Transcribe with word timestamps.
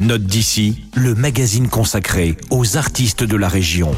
Note 0.00 0.22
d'ici, 0.22 0.84
le 0.94 1.16
magazine 1.16 1.66
consacré 1.66 2.36
aux 2.50 2.76
artistes 2.76 3.24
de 3.24 3.36
la 3.36 3.48
région. 3.48 3.90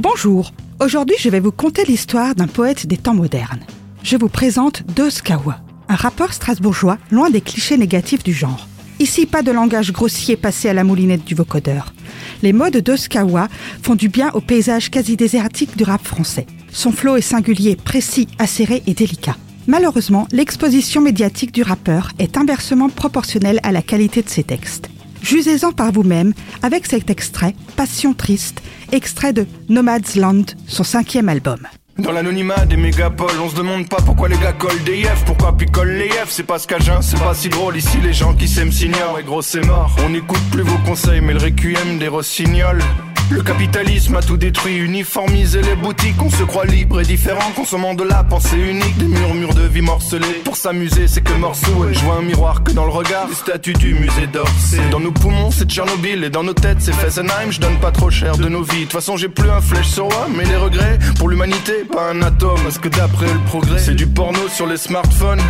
Bonjour, 0.00 0.52
aujourd'hui 0.80 1.14
je 1.20 1.28
vais 1.28 1.38
vous 1.38 1.52
conter 1.52 1.84
l'histoire 1.84 2.34
d'un 2.34 2.48
poète 2.48 2.88
des 2.88 2.96
temps 2.96 3.14
modernes. 3.14 3.60
Je 4.02 4.16
vous 4.16 4.28
présente 4.28 4.82
Dos 4.96 5.22
Kawa, 5.22 5.60
un 5.88 5.94
rappeur 5.94 6.32
strasbourgeois 6.32 6.98
loin 7.12 7.30
des 7.30 7.40
clichés 7.40 7.76
négatifs 7.76 8.24
du 8.24 8.32
genre. 8.32 8.66
Ici, 8.98 9.26
pas 9.26 9.42
de 9.42 9.52
langage 9.52 9.92
grossier 9.92 10.36
passé 10.36 10.68
à 10.68 10.74
la 10.74 10.82
moulinette 10.82 11.24
du 11.24 11.36
vocodeur. 11.36 11.94
Les 12.42 12.52
mots 12.52 12.70
de 12.70 12.80
Dos 12.80 13.06
Kawa 13.08 13.48
font 13.80 13.94
du 13.94 14.08
bien 14.08 14.32
au 14.32 14.40
paysage 14.40 14.90
quasi 14.90 15.16
désertique 15.16 15.76
du 15.76 15.84
rap 15.84 16.04
français. 16.04 16.46
Son 16.72 16.90
flow 16.90 17.14
est 17.14 17.20
singulier, 17.20 17.76
précis, 17.76 18.26
acéré 18.40 18.82
et 18.88 18.94
délicat. 18.94 19.36
Malheureusement, 19.68 20.26
l'exposition 20.32 21.00
médiatique 21.00 21.52
du 21.52 21.62
rappeur 21.62 22.10
est 22.18 22.36
inversement 22.36 22.88
proportionnelle 22.88 23.60
à 23.62 23.70
la 23.70 23.82
qualité 23.82 24.20
de 24.20 24.28
ses 24.28 24.42
textes. 24.42 24.90
Jugez-en 25.24 25.72
par 25.72 25.90
vous-même 25.90 26.34
avec 26.62 26.84
cet 26.84 27.08
extrait, 27.08 27.54
Passion 27.76 28.12
triste, 28.12 28.62
extrait 28.92 29.32
de 29.32 29.46
Nomad's 29.70 30.16
Land, 30.16 30.44
son 30.66 30.84
cinquième 30.84 31.30
album. 31.30 31.66
Dans 31.96 32.12
l'anonymat 32.12 32.66
des 32.66 32.76
mégapoles, 32.76 33.40
on 33.42 33.48
se 33.48 33.56
demande 33.56 33.88
pas 33.88 34.02
pourquoi 34.04 34.28
les 34.28 34.36
gars 34.36 34.52
collent 34.52 34.84
des 34.84 34.98
yefs, 34.98 35.24
pourquoi 35.24 35.56
picolent 35.56 35.96
les 35.96 36.08
yefs, 36.08 36.28
c'est 36.28 36.42
pas 36.42 36.58
ce 36.58 36.66
qu'Agen, 36.66 37.00
c'est 37.00 37.18
pas 37.18 37.32
si 37.32 37.48
drôle, 37.48 37.74
ici 37.76 37.96
les 38.02 38.12
gens 38.12 38.34
qui 38.34 38.46
s'aiment 38.46 38.72
s'ignorent, 38.72 39.18
et 39.18 39.22
gros 39.22 39.40
c'est 39.40 39.64
mort. 39.64 39.96
On 40.04 40.10
n'écoute 40.10 40.42
plus 40.50 40.62
vos 40.62 40.78
conseils, 40.84 41.22
mais 41.22 41.32
le 41.32 41.40
requiem 41.40 41.98
des 41.98 42.08
rossignols. 42.08 42.82
Le 43.30 43.42
capitalisme 43.42 44.16
a 44.16 44.22
tout 44.22 44.36
détruit, 44.36 44.76
uniformisé 44.76 45.62
les 45.62 45.76
boutiques. 45.76 46.20
On 46.20 46.28
se 46.28 46.42
croit 46.42 46.66
libre 46.66 47.00
et 47.00 47.04
différent, 47.04 47.50
consommant 47.56 47.94
de 47.94 48.04
la 48.04 48.22
pensée 48.22 48.58
unique. 48.58 48.98
Des 48.98 49.06
murmures 49.06 49.53
morcelés. 49.84 50.42
Pour 50.44 50.56
s'amuser, 50.56 51.06
c'est 51.06 51.20
que 51.20 51.32
morceau. 51.34 51.86
Je 51.92 52.00
vois 52.00 52.16
un 52.16 52.22
miroir 52.22 52.64
que 52.64 52.72
dans 52.72 52.84
le 52.84 52.90
regard. 52.90 53.28
Les 53.28 53.34
statues 53.34 53.74
du 53.74 53.94
musée 53.94 54.26
d'Orsay. 54.26 54.80
Dans 54.90 55.00
nos 55.00 55.12
poumons, 55.12 55.50
c'est 55.50 55.68
Tchernobyl. 55.68 56.24
Et 56.24 56.30
dans 56.30 56.42
nos 56.42 56.54
têtes, 56.54 56.80
c'est 56.80 56.92
Fessenheim. 56.92 57.50
Je 57.50 57.60
donne 57.60 57.78
pas 57.78 57.92
trop 57.92 58.10
cher 58.10 58.36
de 58.36 58.48
nos 58.48 58.62
vies. 58.62 58.80
De 58.80 58.82
toute 58.84 58.92
façon, 58.92 59.16
j'ai 59.16 59.28
plus 59.28 59.50
un 59.50 59.60
flèche 59.60 59.88
sur 59.88 60.06
moi. 60.06 60.26
Mais 60.34 60.44
les 60.44 60.56
regrets, 60.56 60.98
pour 61.18 61.28
l'humanité, 61.28 61.84
pas 61.90 62.10
un 62.10 62.22
atome. 62.22 62.60
Parce 62.62 62.78
que 62.78 62.88
d'après 62.88 63.26
le 63.32 63.38
progrès, 63.46 63.78
c'est 63.78 63.94
du 63.94 64.06
porno 64.06 64.48
sur 64.48 64.66
les 64.66 64.76
smartphones. 64.76 65.42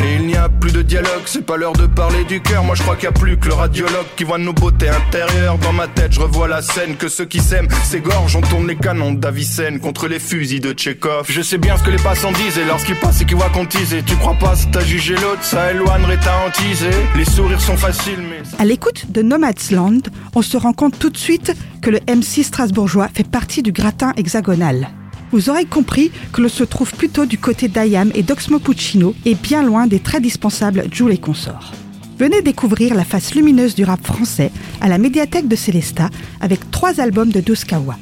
Et 0.00 0.14
il 0.16 0.26
n'y 0.26 0.36
a 0.36 0.48
plus 0.48 0.72
de 0.72 0.82
dialogue, 0.82 1.22
c'est 1.26 1.44
pas 1.44 1.56
l'heure 1.56 1.72
de 1.72 1.86
parler 1.86 2.24
du 2.24 2.40
cœur. 2.40 2.64
Moi 2.64 2.74
je 2.74 2.82
crois 2.82 2.96
qu'il 2.96 3.08
n'y 3.08 3.14
a 3.14 3.18
plus 3.18 3.36
que 3.36 3.48
le 3.48 3.54
radiologue 3.54 4.06
qui 4.16 4.24
voit 4.24 4.38
nos 4.38 4.52
beautés 4.52 4.88
intérieures. 4.88 5.58
Dans 5.58 5.72
ma 5.72 5.88
tête, 5.88 6.12
je 6.12 6.20
revois 6.20 6.48
la 6.48 6.62
scène 6.62 6.96
que 6.96 7.08
ceux 7.08 7.24
qui 7.24 7.40
s'aiment 7.40 7.68
s'égorgent. 7.84 8.36
On 8.36 8.40
tourne 8.40 8.66
les 8.66 8.76
canons 8.76 9.12
d'Avicenne 9.12 9.80
contre 9.80 10.08
les 10.08 10.18
fusils 10.18 10.60
de 10.60 10.72
Tchekhov. 10.72 11.26
Je 11.28 11.42
sais 11.42 11.58
bien 11.58 11.76
ce 11.76 11.82
que 11.82 11.90
les 11.90 12.02
passants 12.02 12.32
disent 12.32 12.58
et 12.58 12.64
lorsqu'ils 12.64 12.96
passent 12.96 13.20
et 13.20 13.24
qu'ils 13.24 13.36
voient 13.36 13.50
qu'on 13.50 13.66
tease. 13.66 13.94
Et 13.94 14.02
tu 14.02 14.16
crois 14.16 14.34
pas, 14.34 14.56
si 14.56 14.70
t'as 14.70 14.84
jugé 14.84 15.14
l'autre, 15.14 15.42
ça 15.42 15.72
éloignerait 15.72 16.18
ta 16.18 16.36
hantise. 16.46 16.86
Les 17.16 17.24
sourires 17.24 17.60
sont 17.60 17.76
faciles, 17.76 18.20
mais. 18.20 18.42
À 18.58 18.64
l'écoute 18.64 19.10
de 19.10 19.22
Nomad's 19.22 19.70
Land, 19.70 20.00
on 20.34 20.42
se 20.42 20.56
rend 20.56 20.72
compte 20.72 20.98
tout 20.98 21.10
de 21.10 21.16
suite 21.16 21.54
que 21.80 21.90
le 21.90 21.98
MC 22.08 22.44
strasbourgeois 22.44 23.08
fait 23.12 23.28
partie 23.28 23.62
du 23.62 23.72
gratin 23.72 24.12
hexagonal 24.16 24.88
vous 25.32 25.48
aurez 25.48 25.64
compris 25.64 26.12
que 26.32 26.40
l'on 26.40 26.48
se 26.48 26.62
trouve 26.62 26.92
plutôt 26.92 27.26
du 27.26 27.38
côté 27.38 27.66
d'Ayam 27.66 28.12
et 28.14 28.22
d'Oxmo 28.22 28.58
Puccino 28.58 29.14
et 29.24 29.34
bien 29.34 29.62
loin 29.62 29.86
des 29.86 29.98
très 29.98 30.20
dispensables 30.20 30.84
Joule 30.92 31.12
et 31.12 31.18
consorts. 31.18 31.72
Venez 32.18 32.42
découvrir 32.42 32.94
la 32.94 33.04
face 33.04 33.34
lumineuse 33.34 33.74
du 33.74 33.84
rap 33.84 34.06
français 34.06 34.52
à 34.80 34.88
la 34.88 34.98
médiathèque 34.98 35.48
de 35.48 35.56
Célesta 35.56 36.10
avec 36.40 36.70
trois 36.70 37.00
albums 37.00 37.32
de 37.32 37.40
Duskawa. 37.40 37.96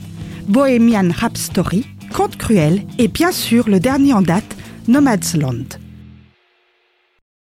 Bohemian 0.49 1.11
Rap 1.15 1.37
Story, 1.37 1.87
Conte 2.13 2.37
Cruel 2.37 2.85
et 2.99 3.09
bien 3.09 3.33
sûr 3.33 3.69
le 3.69 3.81
dernier 3.81 4.13
en 4.13 4.23
date, 4.23 4.57
Nomad's 4.89 5.37
Land. 5.37 5.80